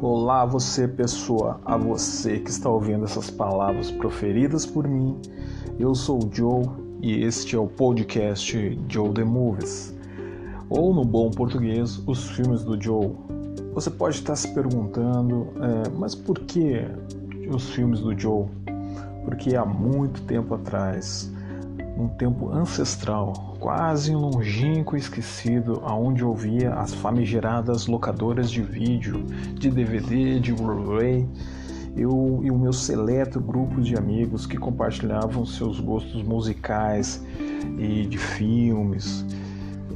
[0.00, 5.20] Olá, você pessoa, a você que está ouvindo essas palavras proferidas por mim.
[5.76, 6.66] Eu sou o Joe
[7.02, 9.92] e este é o podcast Joe The Movies,
[10.70, 13.10] ou no bom português, os filmes do Joe.
[13.74, 16.80] Você pode estar se perguntando, é, mas por que
[17.52, 18.46] os filmes do Joe?
[19.24, 21.28] Porque há muito tempo atrás
[21.98, 29.68] um tempo ancestral, quase longínquo e esquecido, aonde ouvia as famigeradas locadoras de vídeo, de
[29.68, 31.28] DVD, de Blu-ray,
[31.96, 37.24] eu e o meu seleto grupo de amigos que compartilhavam seus gostos musicais
[37.76, 39.26] e de filmes.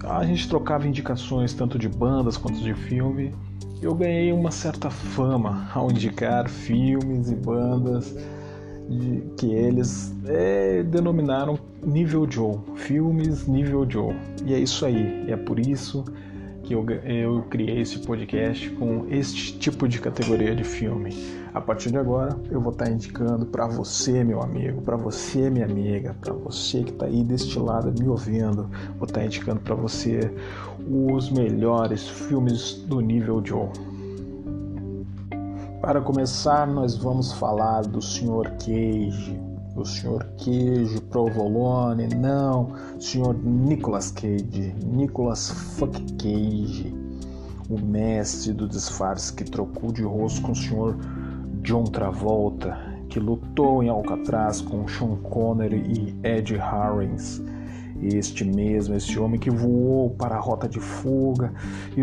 [0.03, 3.33] A gente trocava indicações tanto de bandas quanto de filme.
[3.81, 8.13] Eu ganhei uma certa fama ao indicar filmes e bandas
[8.89, 14.15] de, que eles é, denominaram nível Joe, filmes nível Joe.
[14.45, 16.05] E é isso aí, é por isso
[16.63, 21.13] que eu, eu criei esse podcast com este tipo de categoria de filme.
[21.53, 25.67] A partir de agora, eu vou estar indicando para você, meu amigo, para você, minha
[25.67, 30.33] amiga, para você que está aí deste lado me ouvindo, vou estar indicando para você
[30.89, 33.69] os melhores filmes do nível Joe.
[35.83, 38.53] Para começar, nós vamos falar do Sr.
[38.61, 39.37] Cage.
[39.75, 40.25] O Sr.
[40.39, 43.35] Cage Provolone, não, Sr.
[43.43, 46.95] Nicolas Cage, Nicolas Fuck Cage,
[47.69, 50.97] o mestre do disfarce que trocou de rosto com o Sr.
[51.63, 57.43] John Travolta, que lutou em Alcatraz com Sean Connery e Ed Harris
[58.03, 61.53] este mesmo, este homem que voou para a rota de fuga
[61.97, 62.03] e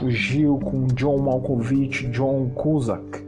[0.00, 3.22] fugiu com John Malkovich, John Cusack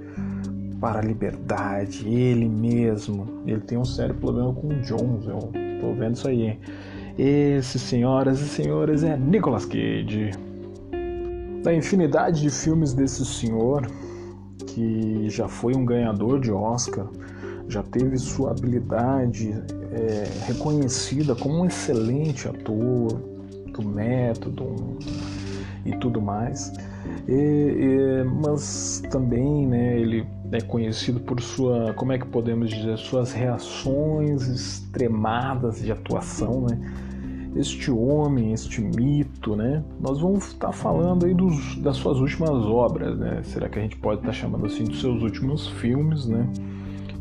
[0.80, 3.42] para a liberdade, ele mesmo.
[3.46, 5.38] Ele tem um sério problema com Jones, eu
[5.80, 6.58] tô vendo isso aí.
[7.18, 10.30] Esse, senhoras e senhores, é Nicolas Cage.
[11.62, 13.86] Da infinidade de filmes desse senhor,
[14.66, 17.06] que já foi um ganhador de Oscar,
[17.68, 19.52] já teve sua habilidade
[19.92, 23.12] é, reconhecida como um excelente ator
[23.72, 24.98] do método um,
[25.84, 26.72] e tudo mais,
[27.28, 32.96] e, e, mas também né, ele é conhecido por sua, como é que podemos dizer,
[32.98, 36.78] suas reações extremadas de atuação, né?
[37.54, 39.82] Este homem, este mito, né?
[40.00, 43.42] Nós vamos estar falando aí dos, das suas últimas obras, né?
[43.44, 46.48] Será que a gente pode estar chamando assim dos seus últimos filmes, né?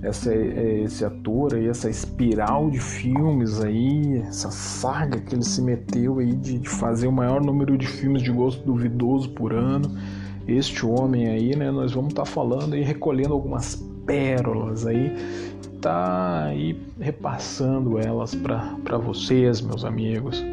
[0.01, 6.19] Essa, esse ator aí, essa espiral de filmes aí, essa saga que ele se meteu
[6.19, 9.95] aí de, de fazer o maior número de filmes de gosto duvidoso por ano.
[10.47, 13.75] Este homem aí, né, nós vamos estar tá falando e recolhendo algumas
[14.05, 15.15] pérolas aí,
[15.79, 20.43] tá aí repassando elas para vocês, meus amigos.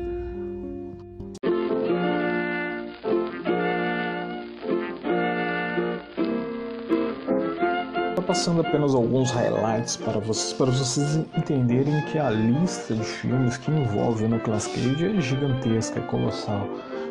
[8.29, 13.71] Passando apenas alguns highlights para vocês, para vocês entenderem que a lista de filmes que
[13.71, 16.69] envolve o Nicolas Cage é gigantesca, é colossal.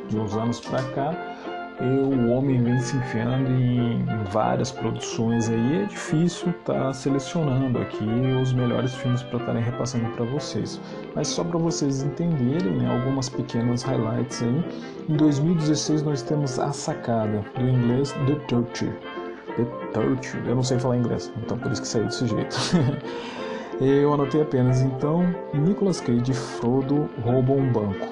[0.08, 1.36] De uns anos para cá,
[1.82, 8.06] o homem vem se enfiando em várias produções aí, é difícil estar tá selecionando aqui
[8.40, 10.80] os melhores filmes para estarem repassando para vocês.
[11.16, 14.64] Mas só para vocês entenderem, né, algumas pequenas highlights aí.
[15.10, 18.96] Em 2016 nós temos A Sacada, do inglês The Torture
[19.94, 22.56] Touch, eu não sei falar inglês, então por isso que saiu desse jeito.
[23.82, 25.24] eu anotei apenas, então,
[25.54, 28.08] Nicolas Cage e Frodo roubam um banco.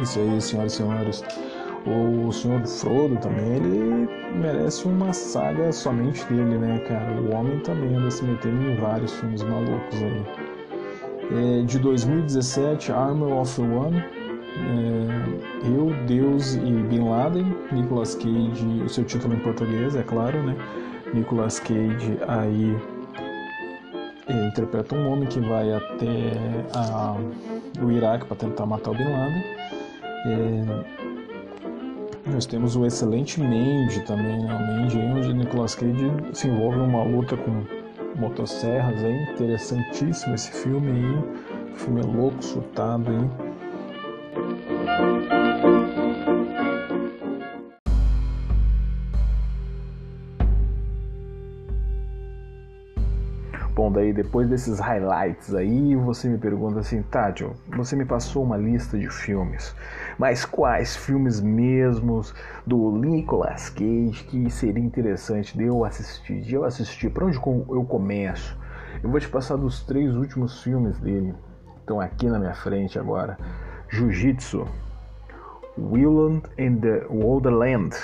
[0.00, 1.24] Isso aí, senhoras e senhores.
[1.86, 7.20] O senhor Frodo também, ele merece uma saga somente dele, né, cara?
[7.20, 10.26] O homem também anda se metendo em vários filmes malucos aí.
[11.30, 14.04] É, de 2017, Armor of One,
[14.56, 20.42] é, Eu, Deus e Bin Laden, Nicolas Cage, o seu título em português, é claro,
[20.42, 20.56] né?
[21.14, 22.76] Nicolas Cage aí
[24.28, 26.32] é, interpreta um homem que vai até
[26.74, 27.16] a,
[27.82, 29.44] o Iraque para tentar matar o Bin Laden.
[30.24, 31.02] É,
[32.26, 34.54] nós temos o excelente Mandy também, né?
[34.54, 37.62] O Mandy onde Nicolas Cage se envolve em uma luta com
[38.18, 43.41] motosserras, é interessantíssimo esse filme aí, filme louco, surtado aí.
[53.74, 58.58] Bom, daí depois desses highlights aí, você me pergunta assim, Tádio, você me passou uma
[58.58, 59.74] lista de filmes,
[60.18, 62.34] mas quais filmes mesmos
[62.66, 66.42] do Nicolas Cage que seria interessante de eu assistir?
[66.42, 68.54] De eu assistir, para onde eu começo?
[69.02, 71.34] Eu vou te passar dos três últimos filmes dele,
[71.80, 73.38] estão aqui na minha frente agora.
[73.88, 74.66] Jiu-Jitsu,
[75.78, 77.96] Willand and the Wonderland,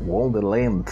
[0.00, 0.88] Wonderland.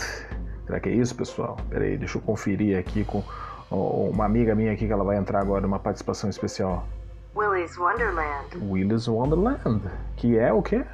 [0.66, 1.56] Será que é isso, pessoal?
[1.70, 3.22] Pera aí, deixa eu conferir aqui com
[3.70, 6.86] uma amiga minha aqui que ela vai entrar agora numa participação especial.
[7.34, 8.56] Willy's Wonderland.
[8.62, 9.82] Willy's Wonderland,
[10.16, 10.84] que é o quê?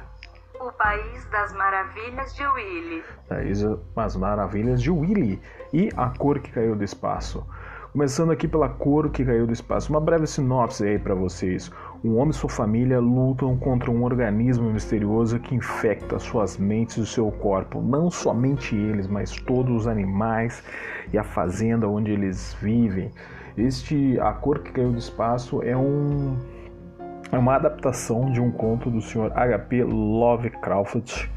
[0.59, 3.03] O País das Maravilhas de Willy.
[3.29, 3.63] País
[3.95, 5.41] das Maravilhas de Willy.
[5.71, 7.45] E a cor que caiu do espaço.
[7.93, 9.91] Começando aqui pela cor que caiu do espaço.
[9.91, 11.71] Uma breve sinopse aí para vocês.
[12.03, 17.05] Um homem e sua família lutam contra um organismo misterioso que infecta suas mentes e
[17.05, 17.83] seu corpo.
[17.83, 20.63] Não somente eles, mas todos os animais
[21.13, 23.11] e a fazenda onde eles vivem.
[23.55, 26.35] Este A Cor que Caiu do Espaço é um
[27.31, 29.31] é uma adaptação de um conto do Sr.
[29.35, 29.83] H.P.
[29.83, 31.29] Lovecraft.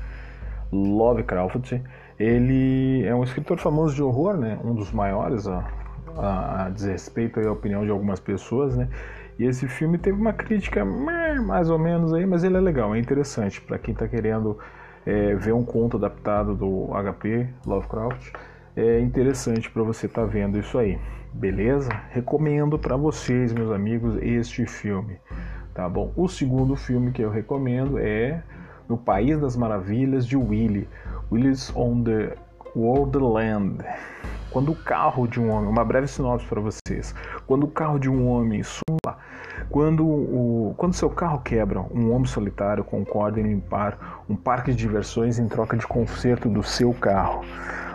[0.73, 1.83] Lovecraft.
[2.19, 4.59] Ele é um escritor famoso de horror, né?
[4.65, 5.86] Um dos maiores a,
[6.19, 8.89] a, a desrespeito à opinião de algumas pessoas, né?
[9.39, 12.99] E esse filme teve uma crítica mais ou menos aí, mas ele é legal, é
[12.99, 14.59] interessante para quem está querendo
[15.05, 18.33] é, ver um conto adaptado do HP Lovecraft.
[18.75, 20.99] É interessante para você estar tá vendo isso aí,
[21.33, 21.91] beleza?
[22.11, 25.19] Recomendo para vocês, meus amigos, este filme,
[25.75, 26.13] tá bom?
[26.17, 28.43] O segundo filme que eu recomendo é
[28.89, 30.89] No País das Maravilhas de Willy,
[31.31, 32.37] Willy's on the
[32.77, 33.83] Worldland.
[34.51, 37.15] Quando o carro de um homem, uma breve sinopse para vocês.
[37.47, 39.19] Quando o carro de um homem suma,
[39.71, 44.77] quando o quando seu carro quebra, um homem solitário concorda em limpar um parque de
[44.77, 47.43] diversões em troca de conserto do seu carro.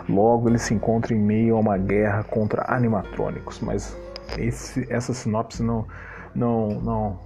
[0.08, 3.96] Logo ele se encontra em meio a uma guerra contra animatrônicos, mas
[4.36, 5.86] esse, essa sinopse não
[6.34, 7.18] não não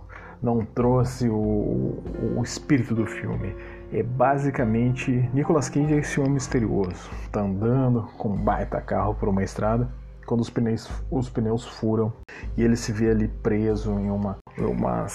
[0.42, 2.02] não trouxe o,
[2.36, 3.54] o espírito do filme
[3.92, 9.28] é basicamente Nicolas Cage é esse homem misterioso, tá andando com um baita carro por
[9.28, 9.88] uma estrada,
[10.26, 12.12] quando os pneus, os pneus furam
[12.56, 15.06] e ele se vê ali preso em uma, uma,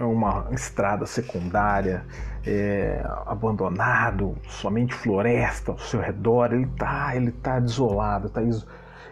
[0.00, 2.04] uma estrada secundária,
[2.44, 8.42] é, abandonado, somente floresta ao seu redor, ele tá, ele tá desolado, tá,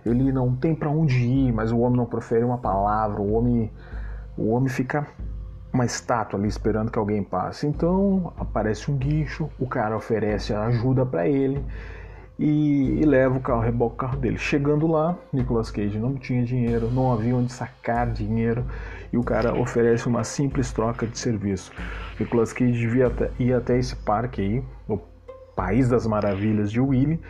[0.05, 3.73] ele não tem para onde ir, mas o homem não profere uma palavra, o homem,
[4.37, 5.07] o homem fica
[5.75, 7.67] uma estátua ali esperando que alguém passe.
[7.67, 11.63] Então aparece um guincho, o cara oferece ajuda para ele
[12.39, 14.39] e, e, leva o carro, reboca o carro dele.
[14.39, 18.65] Chegando lá, Nicolas Cage não tinha dinheiro, não havia onde sacar dinheiro
[19.13, 21.73] e o cara oferece uma simples troca de serviço.
[22.19, 24.99] Nicolas Cage devia ir até esse parque aí, o
[25.57, 27.21] País das Maravilhas de Willy,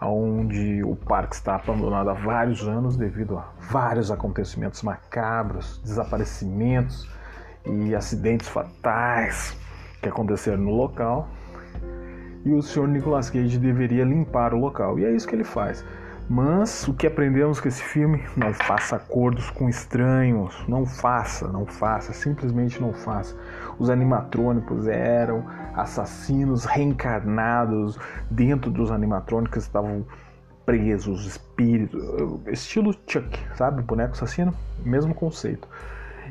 [0.00, 7.06] onde o parque está abandonado há vários anos devido a vários acontecimentos macabros, desaparecimentos
[7.66, 9.56] e acidentes fatais
[10.00, 11.28] que aconteceram no local.
[12.44, 14.98] E o senhor Nicolas Cage deveria limpar o local.
[14.98, 15.84] E é isso que ele faz.
[16.28, 18.22] Mas o que aprendemos com esse filme?
[18.36, 20.64] Não faça acordos com estranhos.
[20.66, 23.36] Não faça, não faça, simplesmente não faça.
[23.78, 27.98] Os animatrônicos eram assassinos reencarnados
[28.30, 30.06] dentro dos animatrônicos estavam
[30.64, 32.00] presos, espíritos,
[32.46, 33.82] estilo Chuck, sabe?
[33.82, 34.54] Boneco assassino,
[34.84, 35.66] mesmo conceito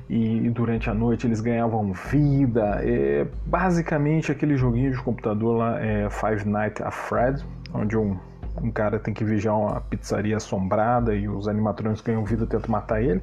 [0.10, 2.80] e durante a noite eles ganhavam vida.
[2.82, 8.18] É basicamente aquele joguinho de computador lá, é Five Nights at Fred, onde um,
[8.62, 13.04] um cara tem que vigiar uma pizzaria assombrada e os animatrônicos ganham vida tentam matar
[13.04, 13.22] ele.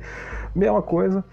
[0.55, 1.25] Mesma coisa.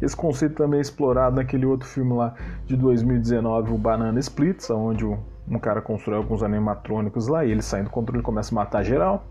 [0.00, 2.34] Esse conceito também é explorado naquele outro filme lá
[2.66, 7.82] de 2019, o Banana Splits, onde um cara constrói alguns animatrônicos lá e ele sai
[7.82, 9.24] do controle e começa a matar geral.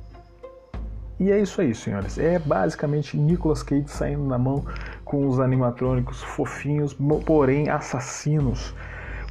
[1.22, 2.18] E é isso aí, senhores.
[2.18, 4.66] É basicamente Nicolas Cage saindo na mão
[5.06, 8.74] com os animatrônicos fofinhos, porém assassinos,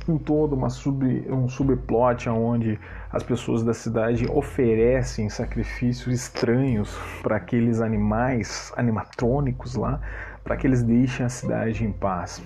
[0.06, 2.78] com todo uma sub, um subplot onde
[3.10, 10.00] as pessoas da cidade oferecem sacrifícios estranhos para aqueles animais animatrônicos lá,
[10.44, 12.40] para que eles deixem a cidade em paz.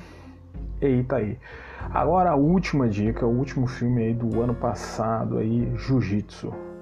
[0.80, 1.38] Eita aí.
[1.92, 6.73] Agora a última dica, o último filme aí do ano passado aí, Jiu-Jitsu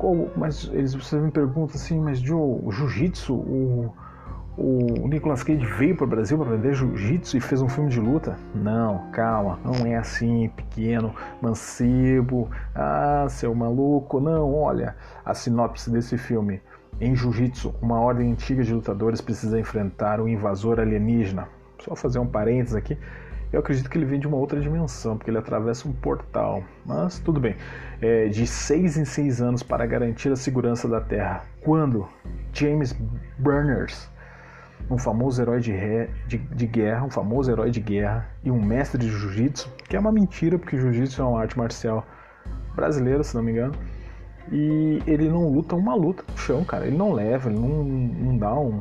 [0.00, 3.94] qual, mas eles você me perguntam assim, mas Joe, o jiu-jitsu, o,
[4.56, 8.00] o Nicolas Cage veio para o Brasil para aprender jiu-jitsu e fez um filme de
[8.00, 8.38] luta?
[8.54, 16.16] Não, calma, não é assim, pequeno, mancebo, ah, seu maluco, não, olha, a sinopse desse
[16.16, 16.62] filme.
[16.98, 21.46] Em jiu-jitsu, uma ordem antiga de lutadores precisa enfrentar um invasor alienígena.
[21.84, 22.96] Só fazer um parênteses aqui.
[23.52, 26.62] Eu acredito que ele vem de uma outra dimensão, porque ele atravessa um portal.
[26.86, 27.56] Mas tudo bem.
[28.00, 31.44] É, de seis em seis anos para garantir a segurança da Terra.
[31.60, 32.06] Quando
[32.52, 32.96] James
[33.38, 34.08] Burners,
[34.88, 38.62] um famoso herói de, ré, de, de, guerra, um famoso herói de guerra e um
[38.62, 42.06] mestre de jiu-jitsu, que é uma mentira, porque jiu-jitsu é uma arte marcial
[42.76, 43.74] brasileira, se não me engano.
[44.52, 46.86] E ele não luta uma luta no chão, cara.
[46.86, 48.80] Ele não leva, ele não, não dá um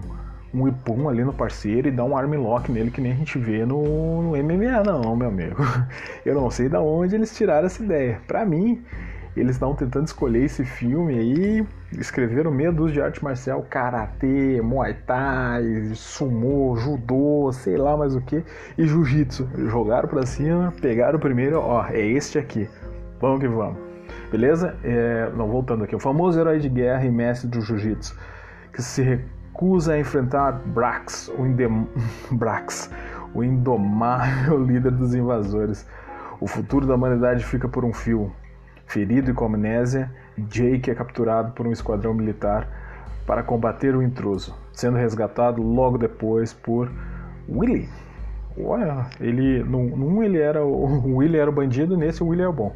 [0.53, 3.65] um ipum ali no parceiro e dar um armlock nele que nem a gente vê
[3.65, 5.61] no, no MMA, não, meu amigo.
[6.25, 8.19] Eu não sei da onde eles tiraram essa ideia.
[8.27, 8.83] Para mim,
[9.37, 14.95] eles estavam tentando escolher esse filme aí, escreveram meia dúzia de arte marcial, karatê, muay
[15.05, 18.43] thai, sumô, judô, sei lá mais o que,
[18.77, 19.47] e jiu-jitsu.
[19.67, 22.67] Jogaram pra cima, pegaram o primeiro, ó, é este aqui.
[23.21, 23.77] Vamos que vamos.
[24.31, 24.75] Beleza?
[24.83, 25.95] É, não, voltando aqui.
[25.95, 28.17] O famoso herói de guerra e mestre do jiu-jitsu,
[28.73, 29.19] que se
[29.59, 31.85] recusa a enfrentar Brax, o, indem...
[32.31, 32.89] Brax,
[33.33, 35.85] o indomável líder dos invasores.
[36.39, 38.31] O futuro da humanidade fica por um fio.
[38.87, 42.67] Ferido e com amnésia, Jake é capturado por um esquadrão militar
[43.27, 46.89] para combater o intruso, sendo resgatado logo depois por
[47.47, 47.89] Willie.
[48.57, 52.45] Ué, ele, num, num ele era o, o Willie era o bandido, nesse o Willie
[52.45, 52.73] é o bom.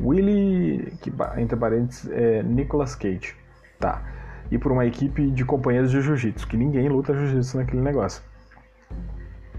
[0.00, 3.34] Willie, que entre parênteses, é Nicolas Cage.
[3.80, 4.17] Tá.
[4.50, 8.22] E por uma equipe de companheiros de jiu-jitsu, que ninguém luta jiu-jitsu naquele negócio.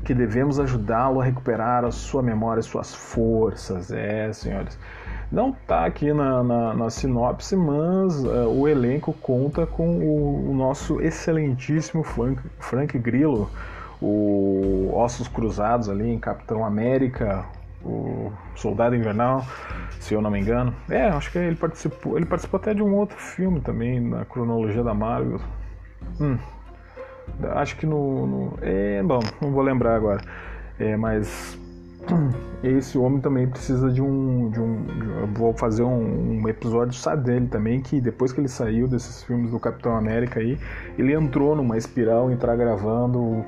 [0.04, 3.92] Que devemos ajudá-lo a recuperar a sua memória, suas forças.
[3.92, 4.78] É, senhores.
[5.32, 10.54] Não tá aqui na, na, na sinopse, mas uh, o elenco conta com o, o
[10.56, 13.48] nosso excelentíssimo Frank, Frank Grillo,
[14.02, 17.46] o Ossos Cruzados ali em Capitão América,
[17.84, 19.46] o Soldado Invernal,
[20.00, 20.74] se eu não me engano.
[20.90, 22.18] É, acho que ele participou.
[22.18, 25.40] Ele participou até de um outro filme também na cronologia da Marvel.
[26.20, 26.38] Hum,
[27.56, 30.22] acho que no, no, É, bom, não vou lembrar agora.
[30.80, 31.59] É, mas
[32.64, 34.86] esse homem também precisa de um, de um
[35.34, 39.52] vou fazer um, um, episódio só dele também que depois que ele saiu desses filmes
[39.52, 40.58] do Capitão América aí
[40.98, 43.46] ele entrou numa espiral entrar gravando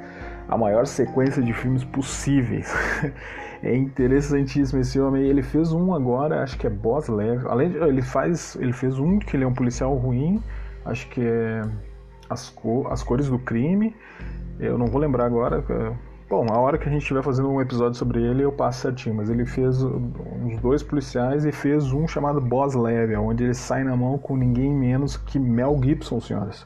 [0.47, 2.73] a maior sequência de filmes possíveis
[3.63, 5.23] É interessantíssimo esse homem.
[5.23, 7.49] Ele fez um agora, acho que é Boss Level.
[7.49, 10.41] Além de, ele faz, ele fez um que ele é um policial ruim,
[10.83, 11.61] acho que é
[12.29, 13.95] as, cor, as cores do crime.
[14.59, 15.63] Eu não vou lembrar agora.
[16.31, 19.13] Bom, a hora que a gente estiver fazendo um episódio sobre ele, eu passo certinho.
[19.13, 23.83] Mas ele fez uns dois policiais e fez um chamado Boss Level, onde ele sai
[23.83, 26.65] na mão com ninguém menos que Mel Gibson, senhoras.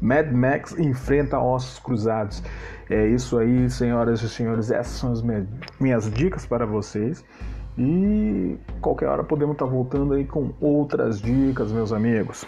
[0.00, 2.40] Mad Max enfrenta ossos cruzados.
[2.88, 4.70] É isso aí, senhoras e senhores.
[4.70, 5.24] Essas são as
[5.80, 7.24] minhas dicas para vocês.
[7.76, 12.46] E qualquer hora podemos estar voltando aí com outras dicas, meus amigos.